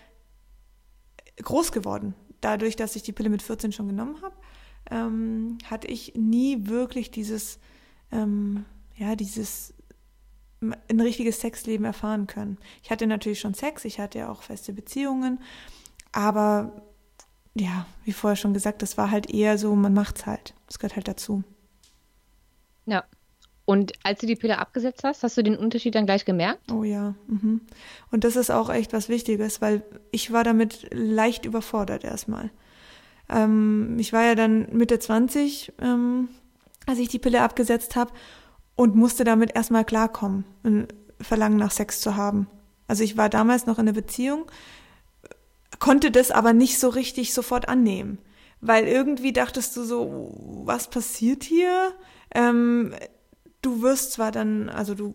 groß 1.43 1.73
geworden. 1.73 2.15
Dadurch, 2.41 2.77
dass 2.77 2.97
ich 2.97 3.03
die 3.03 3.13
Pille 3.13 3.29
mit 3.29 3.43
14 3.43 3.73
schon 3.73 3.89
genommen 3.89 4.23
habe, 4.23 4.37
ähm, 4.91 5.59
hatte 5.65 5.89
ich 5.89 6.15
nie 6.15 6.69
wirklich 6.69 7.11
dieses, 7.11 7.59
ähm, 8.13 8.65
ja, 8.97 9.17
dieses 9.17 9.75
ein 10.61 11.01
richtiges 11.01 11.41
Sexleben 11.41 11.85
erfahren 11.85 12.27
können. 12.27 12.59
Ich 12.83 12.91
hatte 12.91 13.07
natürlich 13.07 13.39
schon 13.39 13.55
Sex, 13.55 13.85
ich 13.85 14.01
hatte 14.01 14.19
ja 14.19 14.29
auch 14.29 14.43
feste 14.43 14.73
Beziehungen, 14.73 15.41
aber 16.11 16.88
ja, 17.61 17.87
wie 18.05 18.13
vorher 18.13 18.37
schon 18.37 18.55
gesagt, 18.55 18.83
das 18.83 18.97
war 18.97 19.11
halt 19.11 19.31
eher 19.31 19.59
so, 19.59 19.75
man 19.75 19.95
macht's 19.95 20.27
halt. 20.27 20.55
Das 20.67 20.79
gehört 20.79 20.97
halt 20.97 21.09
dazu. 21.09 21.43
Ja. 22.87 23.05
Und 23.65 23.93
als 24.03 24.21
du 24.21 24.27
die 24.27 24.37
Pille 24.37 24.59
abgesetzt 24.59 25.05
hast, 25.05 25.23
hast 25.23 25.37
du 25.37 25.43
den 25.43 25.57
Unterschied 25.57 25.95
dann 25.95 26.07
gleich 26.07 26.25
gemerkt? 26.25 26.73
Oh 26.73 26.85
ja. 26.85 27.15
Mhm. 27.27 27.61
Und 28.11 28.25
das 28.25 28.37
ist 28.37 28.51
auch 28.51 28.71
echt 28.71 28.95
was 28.95 29.11
Wichtiges, 29.11 29.61
weil 29.61 29.83
ich 30.11 30.33
war 30.33 30.43
damit 30.43 30.89
leicht 30.91 31.45
überfordert 31.45 32.03
erstmal. 32.03 32.51
Ähm, 33.29 33.97
ich 33.99 34.13
war 34.15 34.25
ja 34.25 34.35
dann 34.35 34.69
Mitte 34.73 34.99
20, 34.99 35.75
ähm, 35.83 36.29
als 36.87 36.99
ich 36.99 37.09
die 37.09 37.19
Pille 37.19 37.43
abgesetzt 37.43 37.95
habe 37.95 38.13
und 38.75 38.97
musste 38.97 39.25
damit 39.25 39.55
erstmal 39.55 39.85
klarkommen, 39.85 40.45
ein 40.63 40.89
Verlangen 41.21 41.59
nach 41.59 41.73
Sex 41.73 42.01
zu 42.01 42.17
haben. 42.17 42.47
Also 42.87 43.05
ich 43.05 43.19
war 43.19 43.29
damals 43.29 43.67
noch 43.67 43.79
in 43.79 43.87
einer 43.87 43.93
Beziehung, 43.93 44.51
konnte 45.79 46.11
das 46.11 46.31
aber 46.31 46.53
nicht 46.53 46.79
so 46.79 46.89
richtig 46.89 47.33
sofort 47.33 47.69
annehmen. 47.69 48.19
Weil 48.61 48.87
irgendwie 48.87 49.33
dachtest 49.33 49.77
du 49.77 49.85
so, 49.85 50.33
was 50.65 50.91
passiert 50.91 51.45
hier? 51.45 51.93
Ähm, 52.35 52.95
du 53.63 53.83
wirst 53.83 54.13
zwar 54.13 54.33
dann, 54.33 54.69
also 54.69 54.95
du 54.95 55.15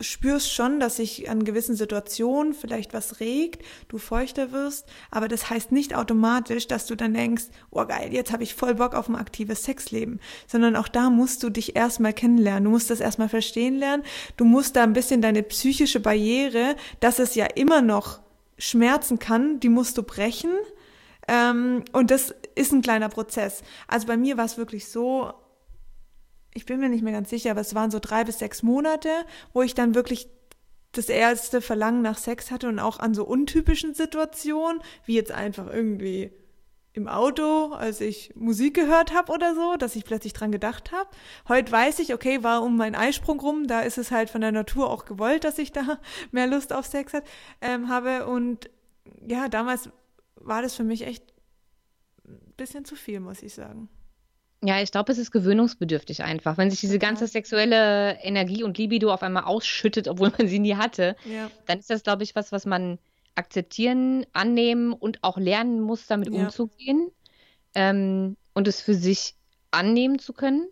spürst 0.00 0.52
schon, 0.52 0.80
dass 0.80 0.96
sich 0.96 1.28
an 1.28 1.44
gewissen 1.44 1.76
Situationen 1.76 2.54
vielleicht 2.54 2.94
was 2.94 3.20
regt, 3.20 3.64
du 3.88 3.98
feuchter 3.98 4.52
wirst, 4.52 4.86
aber 5.10 5.28
das 5.28 5.50
heißt 5.50 5.72
nicht 5.72 5.94
automatisch, 5.94 6.66
dass 6.68 6.86
du 6.86 6.94
dann 6.94 7.14
denkst, 7.14 7.46
oh 7.70 7.84
geil, 7.84 8.12
jetzt 8.12 8.32
habe 8.32 8.42
ich 8.42 8.54
voll 8.54 8.76
Bock 8.76 8.94
auf 8.94 9.08
ein 9.08 9.16
aktives 9.16 9.64
Sexleben, 9.64 10.20
sondern 10.46 10.76
auch 10.76 10.88
da 10.88 11.10
musst 11.10 11.42
du 11.42 11.50
dich 11.50 11.76
erstmal 11.76 12.12
kennenlernen, 12.12 12.64
du 12.64 12.70
musst 12.70 12.90
das 12.90 13.00
erstmal 13.00 13.28
verstehen 13.28 13.76
lernen, 13.76 14.04
du 14.36 14.44
musst 14.44 14.76
da 14.76 14.84
ein 14.84 14.92
bisschen 14.92 15.22
deine 15.22 15.42
psychische 15.42 16.00
Barriere, 16.00 16.76
dass 17.00 17.18
es 17.18 17.34
ja 17.34 17.46
immer 17.46 17.82
noch 17.82 18.20
schmerzen 18.58 19.18
kann, 19.18 19.60
die 19.60 19.68
musst 19.68 19.96
du 19.96 20.02
brechen. 20.02 20.50
Ähm, 21.26 21.84
und 21.92 22.10
das 22.10 22.34
ist 22.54 22.72
ein 22.72 22.82
kleiner 22.82 23.08
Prozess. 23.08 23.62
Also 23.86 24.06
bei 24.06 24.16
mir 24.16 24.36
war 24.36 24.44
es 24.44 24.58
wirklich 24.58 24.88
so, 24.88 25.32
ich 26.54 26.66
bin 26.66 26.80
mir 26.80 26.88
nicht 26.88 27.04
mehr 27.04 27.12
ganz 27.12 27.30
sicher, 27.30 27.52
aber 27.52 27.60
es 27.60 27.74
waren 27.74 27.90
so 27.90 27.98
drei 28.00 28.24
bis 28.24 28.38
sechs 28.38 28.62
Monate, 28.62 29.10
wo 29.52 29.62
ich 29.62 29.74
dann 29.74 29.94
wirklich 29.94 30.28
das 30.92 31.08
erste 31.08 31.60
Verlangen 31.60 32.02
nach 32.02 32.18
Sex 32.18 32.50
hatte 32.50 32.68
und 32.68 32.78
auch 32.78 32.98
an 32.98 33.14
so 33.14 33.24
untypischen 33.24 33.94
Situationen, 33.94 34.80
wie 35.04 35.14
jetzt 35.14 35.32
einfach 35.32 35.66
irgendwie 35.72 36.32
im 36.92 37.06
Auto, 37.06 37.72
als 37.72 38.00
ich 38.00 38.32
Musik 38.34 38.74
gehört 38.74 39.14
habe 39.14 39.32
oder 39.32 39.54
so, 39.54 39.76
dass 39.76 39.94
ich 39.94 40.04
plötzlich 40.04 40.32
dran 40.32 40.50
gedacht 40.50 40.90
habe. 40.92 41.08
Heute 41.46 41.70
weiß 41.70 41.98
ich, 42.00 42.14
okay, 42.14 42.42
war 42.42 42.62
um 42.62 42.76
meinen 42.76 42.94
Eisprung 42.94 43.40
rum, 43.40 43.66
da 43.66 43.80
ist 43.80 43.98
es 43.98 44.10
halt 44.10 44.30
von 44.30 44.40
der 44.40 44.52
Natur 44.52 44.90
auch 44.90 45.04
gewollt, 45.04 45.44
dass 45.44 45.58
ich 45.58 45.72
da 45.72 45.98
mehr 46.32 46.46
Lust 46.46 46.72
auf 46.72 46.86
Sex 46.86 47.12
hat, 47.12 47.24
ähm, 47.60 47.88
habe. 47.88 48.26
Und 48.26 48.70
ja, 49.26 49.48
damals 49.48 49.90
war 50.36 50.62
das 50.62 50.74
für 50.74 50.84
mich 50.84 51.06
echt 51.06 51.24
ein 52.26 52.54
bisschen 52.56 52.84
zu 52.84 52.96
viel, 52.96 53.20
muss 53.20 53.42
ich 53.42 53.54
sagen. 53.54 53.88
Ja, 54.64 54.82
ich 54.82 54.90
glaube, 54.90 55.12
es 55.12 55.18
ist 55.18 55.30
gewöhnungsbedürftig 55.30 56.24
einfach. 56.24 56.58
Wenn 56.58 56.70
sich 56.70 56.80
diese 56.80 56.98
ganze 56.98 57.28
sexuelle 57.28 58.18
Energie 58.22 58.64
und 58.64 58.76
Libido 58.76 59.12
auf 59.12 59.22
einmal 59.22 59.44
ausschüttet, 59.44 60.08
obwohl 60.08 60.32
man 60.36 60.48
sie 60.48 60.58
nie 60.58 60.74
hatte, 60.74 61.14
ja. 61.24 61.48
dann 61.66 61.78
ist 61.78 61.90
das, 61.90 62.02
glaube 62.02 62.24
ich, 62.24 62.34
was, 62.34 62.50
was 62.50 62.66
man 62.66 62.98
akzeptieren, 63.34 64.26
annehmen 64.32 64.92
und 64.92 65.22
auch 65.22 65.38
lernen 65.38 65.80
muss, 65.80 66.06
damit 66.06 66.32
ja. 66.32 66.40
umzugehen 66.40 67.10
ähm, 67.74 68.36
und 68.54 68.68
es 68.68 68.80
für 68.80 68.94
sich 68.94 69.34
annehmen 69.70 70.18
zu 70.18 70.32
können. 70.32 70.68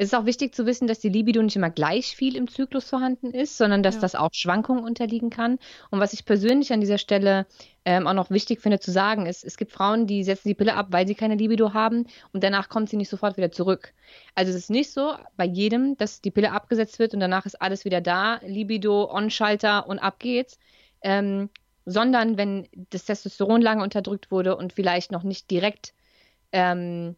Es 0.00 0.06
ist 0.06 0.14
auch 0.14 0.26
wichtig 0.26 0.54
zu 0.54 0.64
wissen, 0.64 0.86
dass 0.86 1.00
die 1.00 1.08
Libido 1.08 1.42
nicht 1.42 1.56
immer 1.56 1.70
gleich 1.70 2.14
viel 2.14 2.36
im 2.36 2.46
Zyklus 2.46 2.88
vorhanden 2.88 3.32
ist, 3.32 3.58
sondern 3.58 3.82
dass 3.82 3.96
ja. 3.96 4.00
das 4.02 4.14
auch 4.14 4.28
Schwankungen 4.32 4.84
unterliegen 4.84 5.28
kann. 5.28 5.58
Und 5.90 5.98
was 5.98 6.12
ich 6.12 6.24
persönlich 6.24 6.72
an 6.72 6.80
dieser 6.80 6.98
Stelle 6.98 7.46
ähm, 7.84 8.06
auch 8.06 8.12
noch 8.12 8.30
wichtig 8.30 8.60
finde 8.60 8.78
zu 8.78 8.92
sagen, 8.92 9.26
ist, 9.26 9.44
es 9.44 9.56
gibt 9.56 9.72
Frauen, 9.72 10.06
die 10.06 10.22
setzen 10.22 10.46
die 10.46 10.54
Pille 10.54 10.74
ab, 10.74 10.86
weil 10.90 11.08
sie 11.08 11.16
keine 11.16 11.34
Libido 11.34 11.74
haben 11.74 12.06
und 12.32 12.44
danach 12.44 12.68
kommt 12.68 12.88
sie 12.88 12.96
nicht 12.96 13.08
sofort 13.08 13.36
wieder 13.36 13.50
zurück. 13.50 13.92
Also 14.36 14.50
es 14.50 14.56
ist 14.56 14.70
nicht 14.70 14.92
so 14.92 15.14
bei 15.36 15.44
jedem, 15.44 15.96
dass 15.96 16.20
die 16.20 16.30
Pille 16.30 16.52
abgesetzt 16.52 17.00
wird 17.00 17.12
und 17.12 17.18
danach 17.18 17.44
ist 17.44 17.60
alles 17.60 17.84
wieder 17.84 18.00
da, 18.00 18.38
Libido, 18.46 19.12
On-Schalter 19.12 19.88
und 19.88 19.98
ab 19.98 20.20
geht's. 20.20 20.60
Ähm, 21.02 21.50
sondern 21.88 22.36
wenn 22.36 22.68
das 22.90 23.06
Testosteron 23.06 23.62
lange 23.62 23.82
unterdrückt 23.82 24.30
wurde 24.30 24.56
und 24.56 24.74
vielleicht 24.74 25.10
noch 25.10 25.22
nicht 25.22 25.50
direkt 25.50 25.94
ähm, 26.52 27.16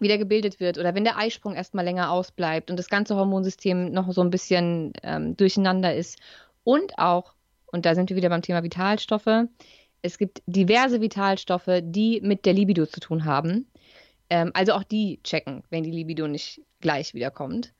wieder 0.00 0.18
gebildet 0.18 0.58
wird 0.58 0.78
oder 0.78 0.94
wenn 0.94 1.04
der 1.04 1.16
Eisprung 1.16 1.54
erstmal 1.54 1.84
länger 1.84 2.10
ausbleibt 2.10 2.70
und 2.70 2.76
das 2.76 2.88
ganze 2.88 3.14
Hormonsystem 3.14 3.92
noch 3.92 4.10
so 4.12 4.20
ein 4.22 4.30
bisschen 4.30 4.92
ähm, 5.02 5.36
durcheinander 5.36 5.94
ist 5.94 6.18
und 6.64 6.98
auch, 6.98 7.34
und 7.66 7.86
da 7.86 7.94
sind 7.94 8.10
wir 8.10 8.16
wieder 8.16 8.30
beim 8.30 8.42
Thema 8.42 8.64
Vitalstoffe, 8.64 9.46
es 10.02 10.18
gibt 10.18 10.42
diverse 10.46 11.00
Vitalstoffe, 11.00 11.80
die 11.82 12.20
mit 12.22 12.46
der 12.46 12.54
Libido 12.54 12.86
zu 12.86 13.00
tun 13.00 13.26
haben. 13.26 13.70
Ähm, 14.28 14.50
also 14.54 14.72
auch 14.72 14.82
die 14.82 15.20
checken, 15.22 15.62
wenn 15.70 15.84
die 15.84 15.90
Libido 15.90 16.26
nicht 16.26 16.62
gleich 16.80 17.14
wiederkommt. 17.14 17.72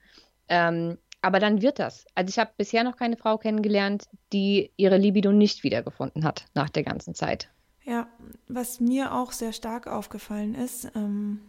Ähm, 0.49 0.99
aber 1.23 1.39
dann 1.39 1.63
wird 1.63 1.79
das. 1.79 2.07
Also 2.15 2.29
ich 2.31 2.39
habe 2.39 2.51
bisher 2.57 2.85
noch 2.85 2.97
keine 2.97 3.17
Frau 3.17 3.39
kennengelernt, 3.39 4.09
die 4.33 4.71
ihre 4.77 4.97
Libido 4.97 5.33
nicht 5.33 5.63
wiedergefunden 5.63 6.25
hat 6.25 6.47
nach 6.55 6.71
der 6.71 6.83
ganzen 6.83 7.15
Zeit. 7.15 7.51
Ja, 7.85 8.09
was 8.49 8.81
mir 8.81 9.15
auch 9.15 9.33
sehr 9.33 9.53
stark 9.53 9.87
aufgefallen 9.87 10.55
ist, 10.55 10.91
ähm, 10.95 11.41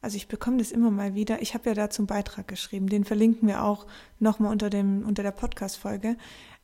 also 0.00 0.16
ich 0.16 0.26
bekomme 0.26 0.58
das 0.58 0.72
immer 0.72 0.90
mal 0.90 1.14
wieder. 1.14 1.40
Ich 1.42 1.54
habe 1.54 1.70
ja 1.70 1.74
dazu 1.74 2.02
einen 2.02 2.08
Beitrag 2.08 2.48
geschrieben, 2.48 2.88
den 2.88 3.04
verlinken 3.04 3.46
wir 3.48 3.62
auch 3.62 3.86
nochmal 4.18 4.50
unter, 4.50 4.66
unter 4.66 5.22
der 5.22 5.30
Podcast-Folge. 5.30 6.16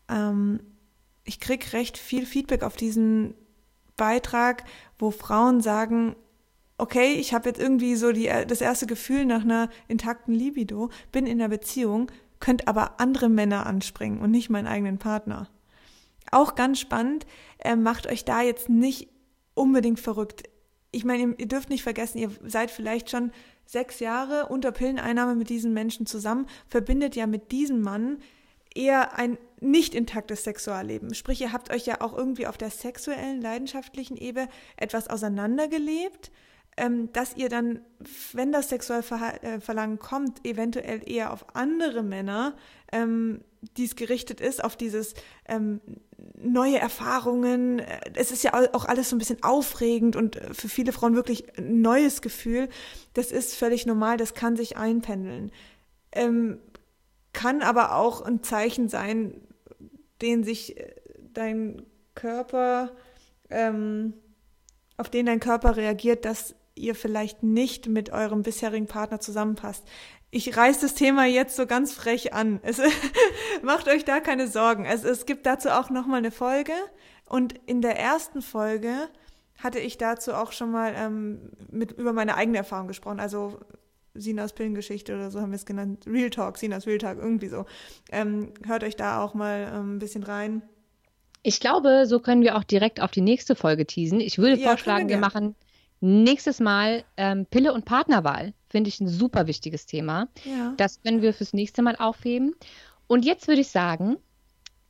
Ähm, 0.09 0.61
ich 1.25 1.38
kriege 1.38 1.73
recht 1.73 1.99
viel 1.99 2.26
Feedback 2.26 2.64
auf 2.64 2.76
diesen 2.76 3.35
Beitrag, 3.97 4.64
wo 4.99 5.11
Frauen 5.12 5.61
sagen, 5.61 6.17
okay, 6.78 7.14
ich 7.14 7.33
habe 7.33 7.49
jetzt 7.49 7.61
irgendwie 7.61 7.95
so 7.95 8.12
die, 8.12 8.31
das 8.47 8.61
erste 8.61 8.87
Gefühl 8.87 9.25
nach 9.25 9.43
einer 9.43 9.69
intakten 9.87 10.35
Libido, 10.35 10.90
bin 11.12 11.26
in 11.26 11.40
einer 11.40 11.49
Beziehung, 11.49 12.11
könnt 12.40 12.68
aber 12.68 13.00
andere 13.00 13.28
Männer 13.28 13.66
anspringen 13.66 14.21
und 14.21 14.30
nicht 14.30 14.50
meinen 14.50 14.66
eigenen 14.66 14.99
Partner. 14.99 15.49
Auch 16.30 16.54
ganz 16.54 16.78
spannend, 16.78 17.26
äh, 17.59 17.76
macht 17.76 18.07
euch 18.07 18.25
da 18.25 18.42
jetzt 18.42 18.68
nicht 18.68 19.09
unbedingt 19.54 20.00
verrückt. 20.00 20.45
Ich 20.90 21.04
meine, 21.04 21.35
ihr 21.37 21.49
dürft 21.49 21.71
nicht 21.71 21.83
vergessen, 21.83 22.18
ihr 22.18 22.30
seid 22.47 22.71
vielleicht 22.71 23.11
schon 23.11 23.33
sechs 23.66 24.00
Jahre 24.00 24.47
unter 24.47 24.73
Pilleneinnahme 24.73 25.35
mit 25.35 25.50
diesen 25.50 25.75
Menschen 25.75 26.07
zusammen, 26.07 26.47
verbindet 26.66 27.16
ja 27.16 27.26
mit 27.26 27.52
diesem 27.52 27.83
Mann 27.83 28.18
eher 28.75 29.18
ein 29.18 29.38
nicht 29.61 29.95
intaktes 29.95 30.45
Sexualleben. 30.45 31.14
Sprich, 31.14 31.40
ihr 31.40 31.52
habt 31.52 31.71
euch 31.71 31.87
ja 31.87 32.00
auch 32.00 32.16
irgendwie 32.16 32.47
auf 32.47 32.57
der 32.57 32.71
sexuellen, 32.71 33.40
leidenschaftlichen 33.40 34.16
Ebene 34.16 34.49
etwas 34.76 35.09
auseinandergelebt 35.09 36.30
dass 37.12 37.37
ihr 37.37 37.49
dann, 37.49 37.80
wenn 38.32 38.52
das 38.52 38.68
Sexualverlangen 38.68 39.97
äh, 39.97 40.00
kommt, 40.00 40.47
eventuell 40.47 41.02
eher 41.08 41.32
auf 41.32 41.54
andere 41.54 42.02
Männer, 42.02 42.56
ähm, 42.92 43.42
dies 43.76 43.97
gerichtet 43.97 44.40
ist, 44.40 44.62
auf 44.62 44.76
dieses 44.76 45.14
ähm, 45.47 45.80
neue 46.37 46.78
Erfahrungen. 46.78 47.80
Es 48.14 48.30
ist 48.30 48.44
ja 48.44 48.52
auch 48.73 48.85
alles 48.85 49.11
so 49.11 49.16
ein 49.16 49.18
bisschen 49.18 49.42
aufregend 49.42 50.16
und 50.16 50.37
äh, 50.37 50.54
für 50.54 50.68
viele 50.68 50.92
Frauen 50.92 51.14
wirklich 51.14 51.58
ein 51.58 51.80
neues 51.80 52.23
Gefühl. 52.23 52.68
Das 53.14 53.32
ist 53.32 53.54
völlig 53.54 53.87
normal, 53.87 54.16
das 54.16 54.35
kann 54.35 54.56
sich 54.56 54.76
einpendeln. 54.76 55.50
Ähm, 56.12 56.58
kann 57.32 57.62
aber 57.62 57.94
auch 57.97 58.23
ein 58.23 58.42
Zeichen 58.42 58.88
sein, 58.88 59.40
den 60.23 60.44
sich 60.44 60.78
äh, 60.78 60.94
dein 61.32 61.82
Körper, 62.14 62.92
ähm, 63.50 64.14
auf 64.97 65.11
den 65.11 65.26
dein 65.26 65.40
Körper 65.40 65.76
reagiert, 65.76 66.25
dass 66.25 66.54
ihr 66.78 66.94
vielleicht 66.94 67.42
nicht 67.42 67.88
mit 67.88 68.11
eurem 68.11 68.42
bisherigen 68.42 68.87
Partner 68.87 69.20
zusammenpasst. 69.20 69.85
Ich 70.30 70.56
reiß 70.56 70.80
das 70.80 70.94
Thema 70.94 71.26
jetzt 71.26 71.56
so 71.56 71.66
ganz 71.66 71.92
frech 71.92 72.35
an. 72.35 72.61
Es, 72.62 72.80
macht 73.62 73.88
euch 73.88 74.04
da 74.04 74.20
keine 74.20 74.49
Sorgen. 74.49 74.85
Es, 74.85 75.04
es 75.04 75.26
gibt 75.26 75.47
dazu 75.47 75.70
auch 75.70 75.90
nochmal 75.90 76.18
eine 76.18 76.30
Folge. 76.30 76.73
Und 77.26 77.54
in 77.66 77.82
der 77.82 77.99
ersten 77.99 78.42
Folge 78.42 79.08
hatte 79.58 79.78
ich 79.78 79.99
dazu 79.99 80.35
auch 80.35 80.52
schon 80.52 80.70
mal 80.70 80.94
ähm, 80.97 81.50
mit, 81.70 81.92
über 81.92 82.12
meine 82.12 82.37
eigene 82.37 82.58
Erfahrung 82.58 82.88
gesprochen. 82.88 83.20
Also 83.20 83.58
Sinas 84.14 84.52
Pillengeschichte 84.52 85.14
oder 85.14 85.30
so 85.30 85.40
haben 85.40 85.50
wir 85.50 85.56
es 85.56 85.66
genannt. 85.66 86.04
Real 86.06 86.30
Talk, 86.30 86.58
Sinas 86.58 86.87
Real 86.87 86.99
Talk, 86.99 87.18
irgendwie 87.18 87.49
so. 87.49 87.64
Ähm, 88.11 88.52
hört 88.66 88.85
euch 88.85 88.97
da 88.97 89.23
auch 89.23 89.35
mal 89.35 89.70
ähm, 89.75 89.97
ein 89.97 89.99
bisschen 89.99 90.23
rein. 90.23 90.62
Ich 91.42 91.61
glaube, 91.61 92.06
so 92.06 92.20
können 92.20 92.42
wir 92.42 92.56
auch 92.56 92.64
direkt 92.64 93.00
auf 93.00 93.11
die 93.11 93.20
nächste 93.20 93.54
Folge 93.54 93.87
teasen. 93.87 94.20
Ich 94.20 94.38
würde 94.38 94.61
ja, 94.61 94.68
vorschlagen, 94.68 95.08
wir, 95.08 95.16
wir 95.16 95.20
machen 95.20 95.54
Nächstes 96.00 96.61
Mal 96.61 97.05
ähm, 97.17 97.47
Pille 97.47 97.73
und 97.73 97.85
Partnerwahl. 97.85 98.52
Finde 98.69 98.88
ich 98.88 99.00
ein 99.00 99.09
super 99.09 99.47
wichtiges 99.47 99.87
Thema. 99.87 100.28
Ja. 100.45 100.75
Das 100.76 101.02
können 101.02 101.23
wir 101.23 101.35
fürs 101.35 101.52
nächste 101.52 101.83
Mal 101.83 101.97
aufheben. 101.97 102.55
Und 103.07 103.25
jetzt 103.25 103.49
würde 103.49 103.62
ich 103.62 103.69
sagen, 103.69 104.17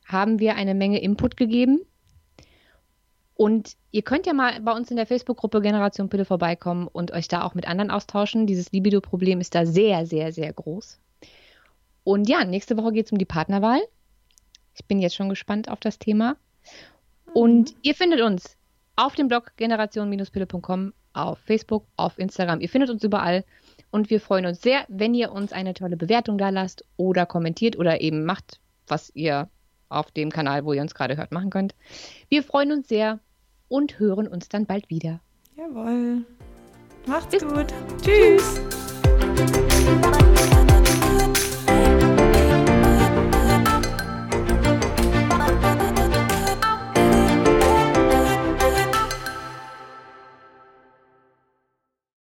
haben 0.05 0.39
wir 0.39 0.55
eine 0.55 0.75
Menge 0.75 1.01
Input 1.01 1.37
gegeben. 1.37 1.81
Und 3.35 3.77
ihr 3.91 4.01
könnt 4.01 4.25
ja 4.27 4.33
mal 4.33 4.59
bei 4.59 4.73
uns 4.73 4.91
in 4.91 4.97
der 4.97 5.05
Facebook-Gruppe 5.05 5.61
Generation 5.61 6.09
Pille 6.09 6.25
vorbeikommen 6.25 6.87
und 6.87 7.11
euch 7.11 7.29
da 7.29 7.43
auch 7.43 7.53
mit 7.53 7.67
anderen 7.67 7.89
austauschen. 7.89 8.47
Dieses 8.47 8.71
Libido-Problem 8.73 9.39
ist 9.39 9.55
da 9.55 9.65
sehr, 9.65 10.05
sehr, 10.05 10.33
sehr 10.33 10.51
groß. 10.51 10.99
Und 12.03 12.27
ja, 12.27 12.43
nächste 12.43 12.75
Woche 12.75 12.91
geht 12.91 13.05
es 13.05 13.11
um 13.13 13.17
die 13.17 13.25
Partnerwahl. 13.25 13.79
Ich 14.75 14.83
bin 14.85 14.99
jetzt 14.99 15.15
schon 15.15 15.29
gespannt 15.29 15.69
auf 15.69 15.79
das 15.79 15.99
Thema. 15.99 16.35
Und 17.33 17.71
mhm. 17.71 17.77
ihr 17.83 17.95
findet 17.95 18.21
uns 18.21 18.57
auf 18.97 19.15
dem 19.15 19.29
Blog 19.29 19.53
generation-pille.com 19.55 20.91
auf 21.23 21.39
Facebook, 21.39 21.85
auf 21.95 22.17
Instagram. 22.17 22.61
Ihr 22.61 22.69
findet 22.69 22.89
uns 22.89 23.03
überall 23.03 23.43
und 23.91 24.09
wir 24.09 24.21
freuen 24.21 24.45
uns 24.45 24.61
sehr, 24.61 24.85
wenn 24.87 25.13
ihr 25.13 25.31
uns 25.31 25.51
eine 25.51 25.73
tolle 25.73 25.97
Bewertung 25.97 26.37
da 26.37 26.49
lasst 26.49 26.85
oder 26.97 27.25
kommentiert 27.25 27.77
oder 27.77 28.01
eben 28.01 28.25
macht, 28.25 28.59
was 28.87 29.11
ihr 29.15 29.49
auf 29.89 30.11
dem 30.11 30.29
Kanal, 30.29 30.65
wo 30.65 30.73
ihr 30.73 30.81
uns 30.81 30.93
gerade 30.93 31.17
hört, 31.17 31.31
machen 31.31 31.49
könnt. 31.49 31.75
Wir 32.29 32.43
freuen 32.43 32.71
uns 32.71 32.87
sehr 32.87 33.19
und 33.67 33.99
hören 33.99 34.27
uns 34.27 34.49
dann 34.49 34.65
bald 34.65 34.89
wieder. 34.89 35.19
Jawohl. 35.55 36.25
Macht's 37.07 37.31
Bis 37.31 37.43
gut. 37.43 37.67
Tschüss. 38.01 38.59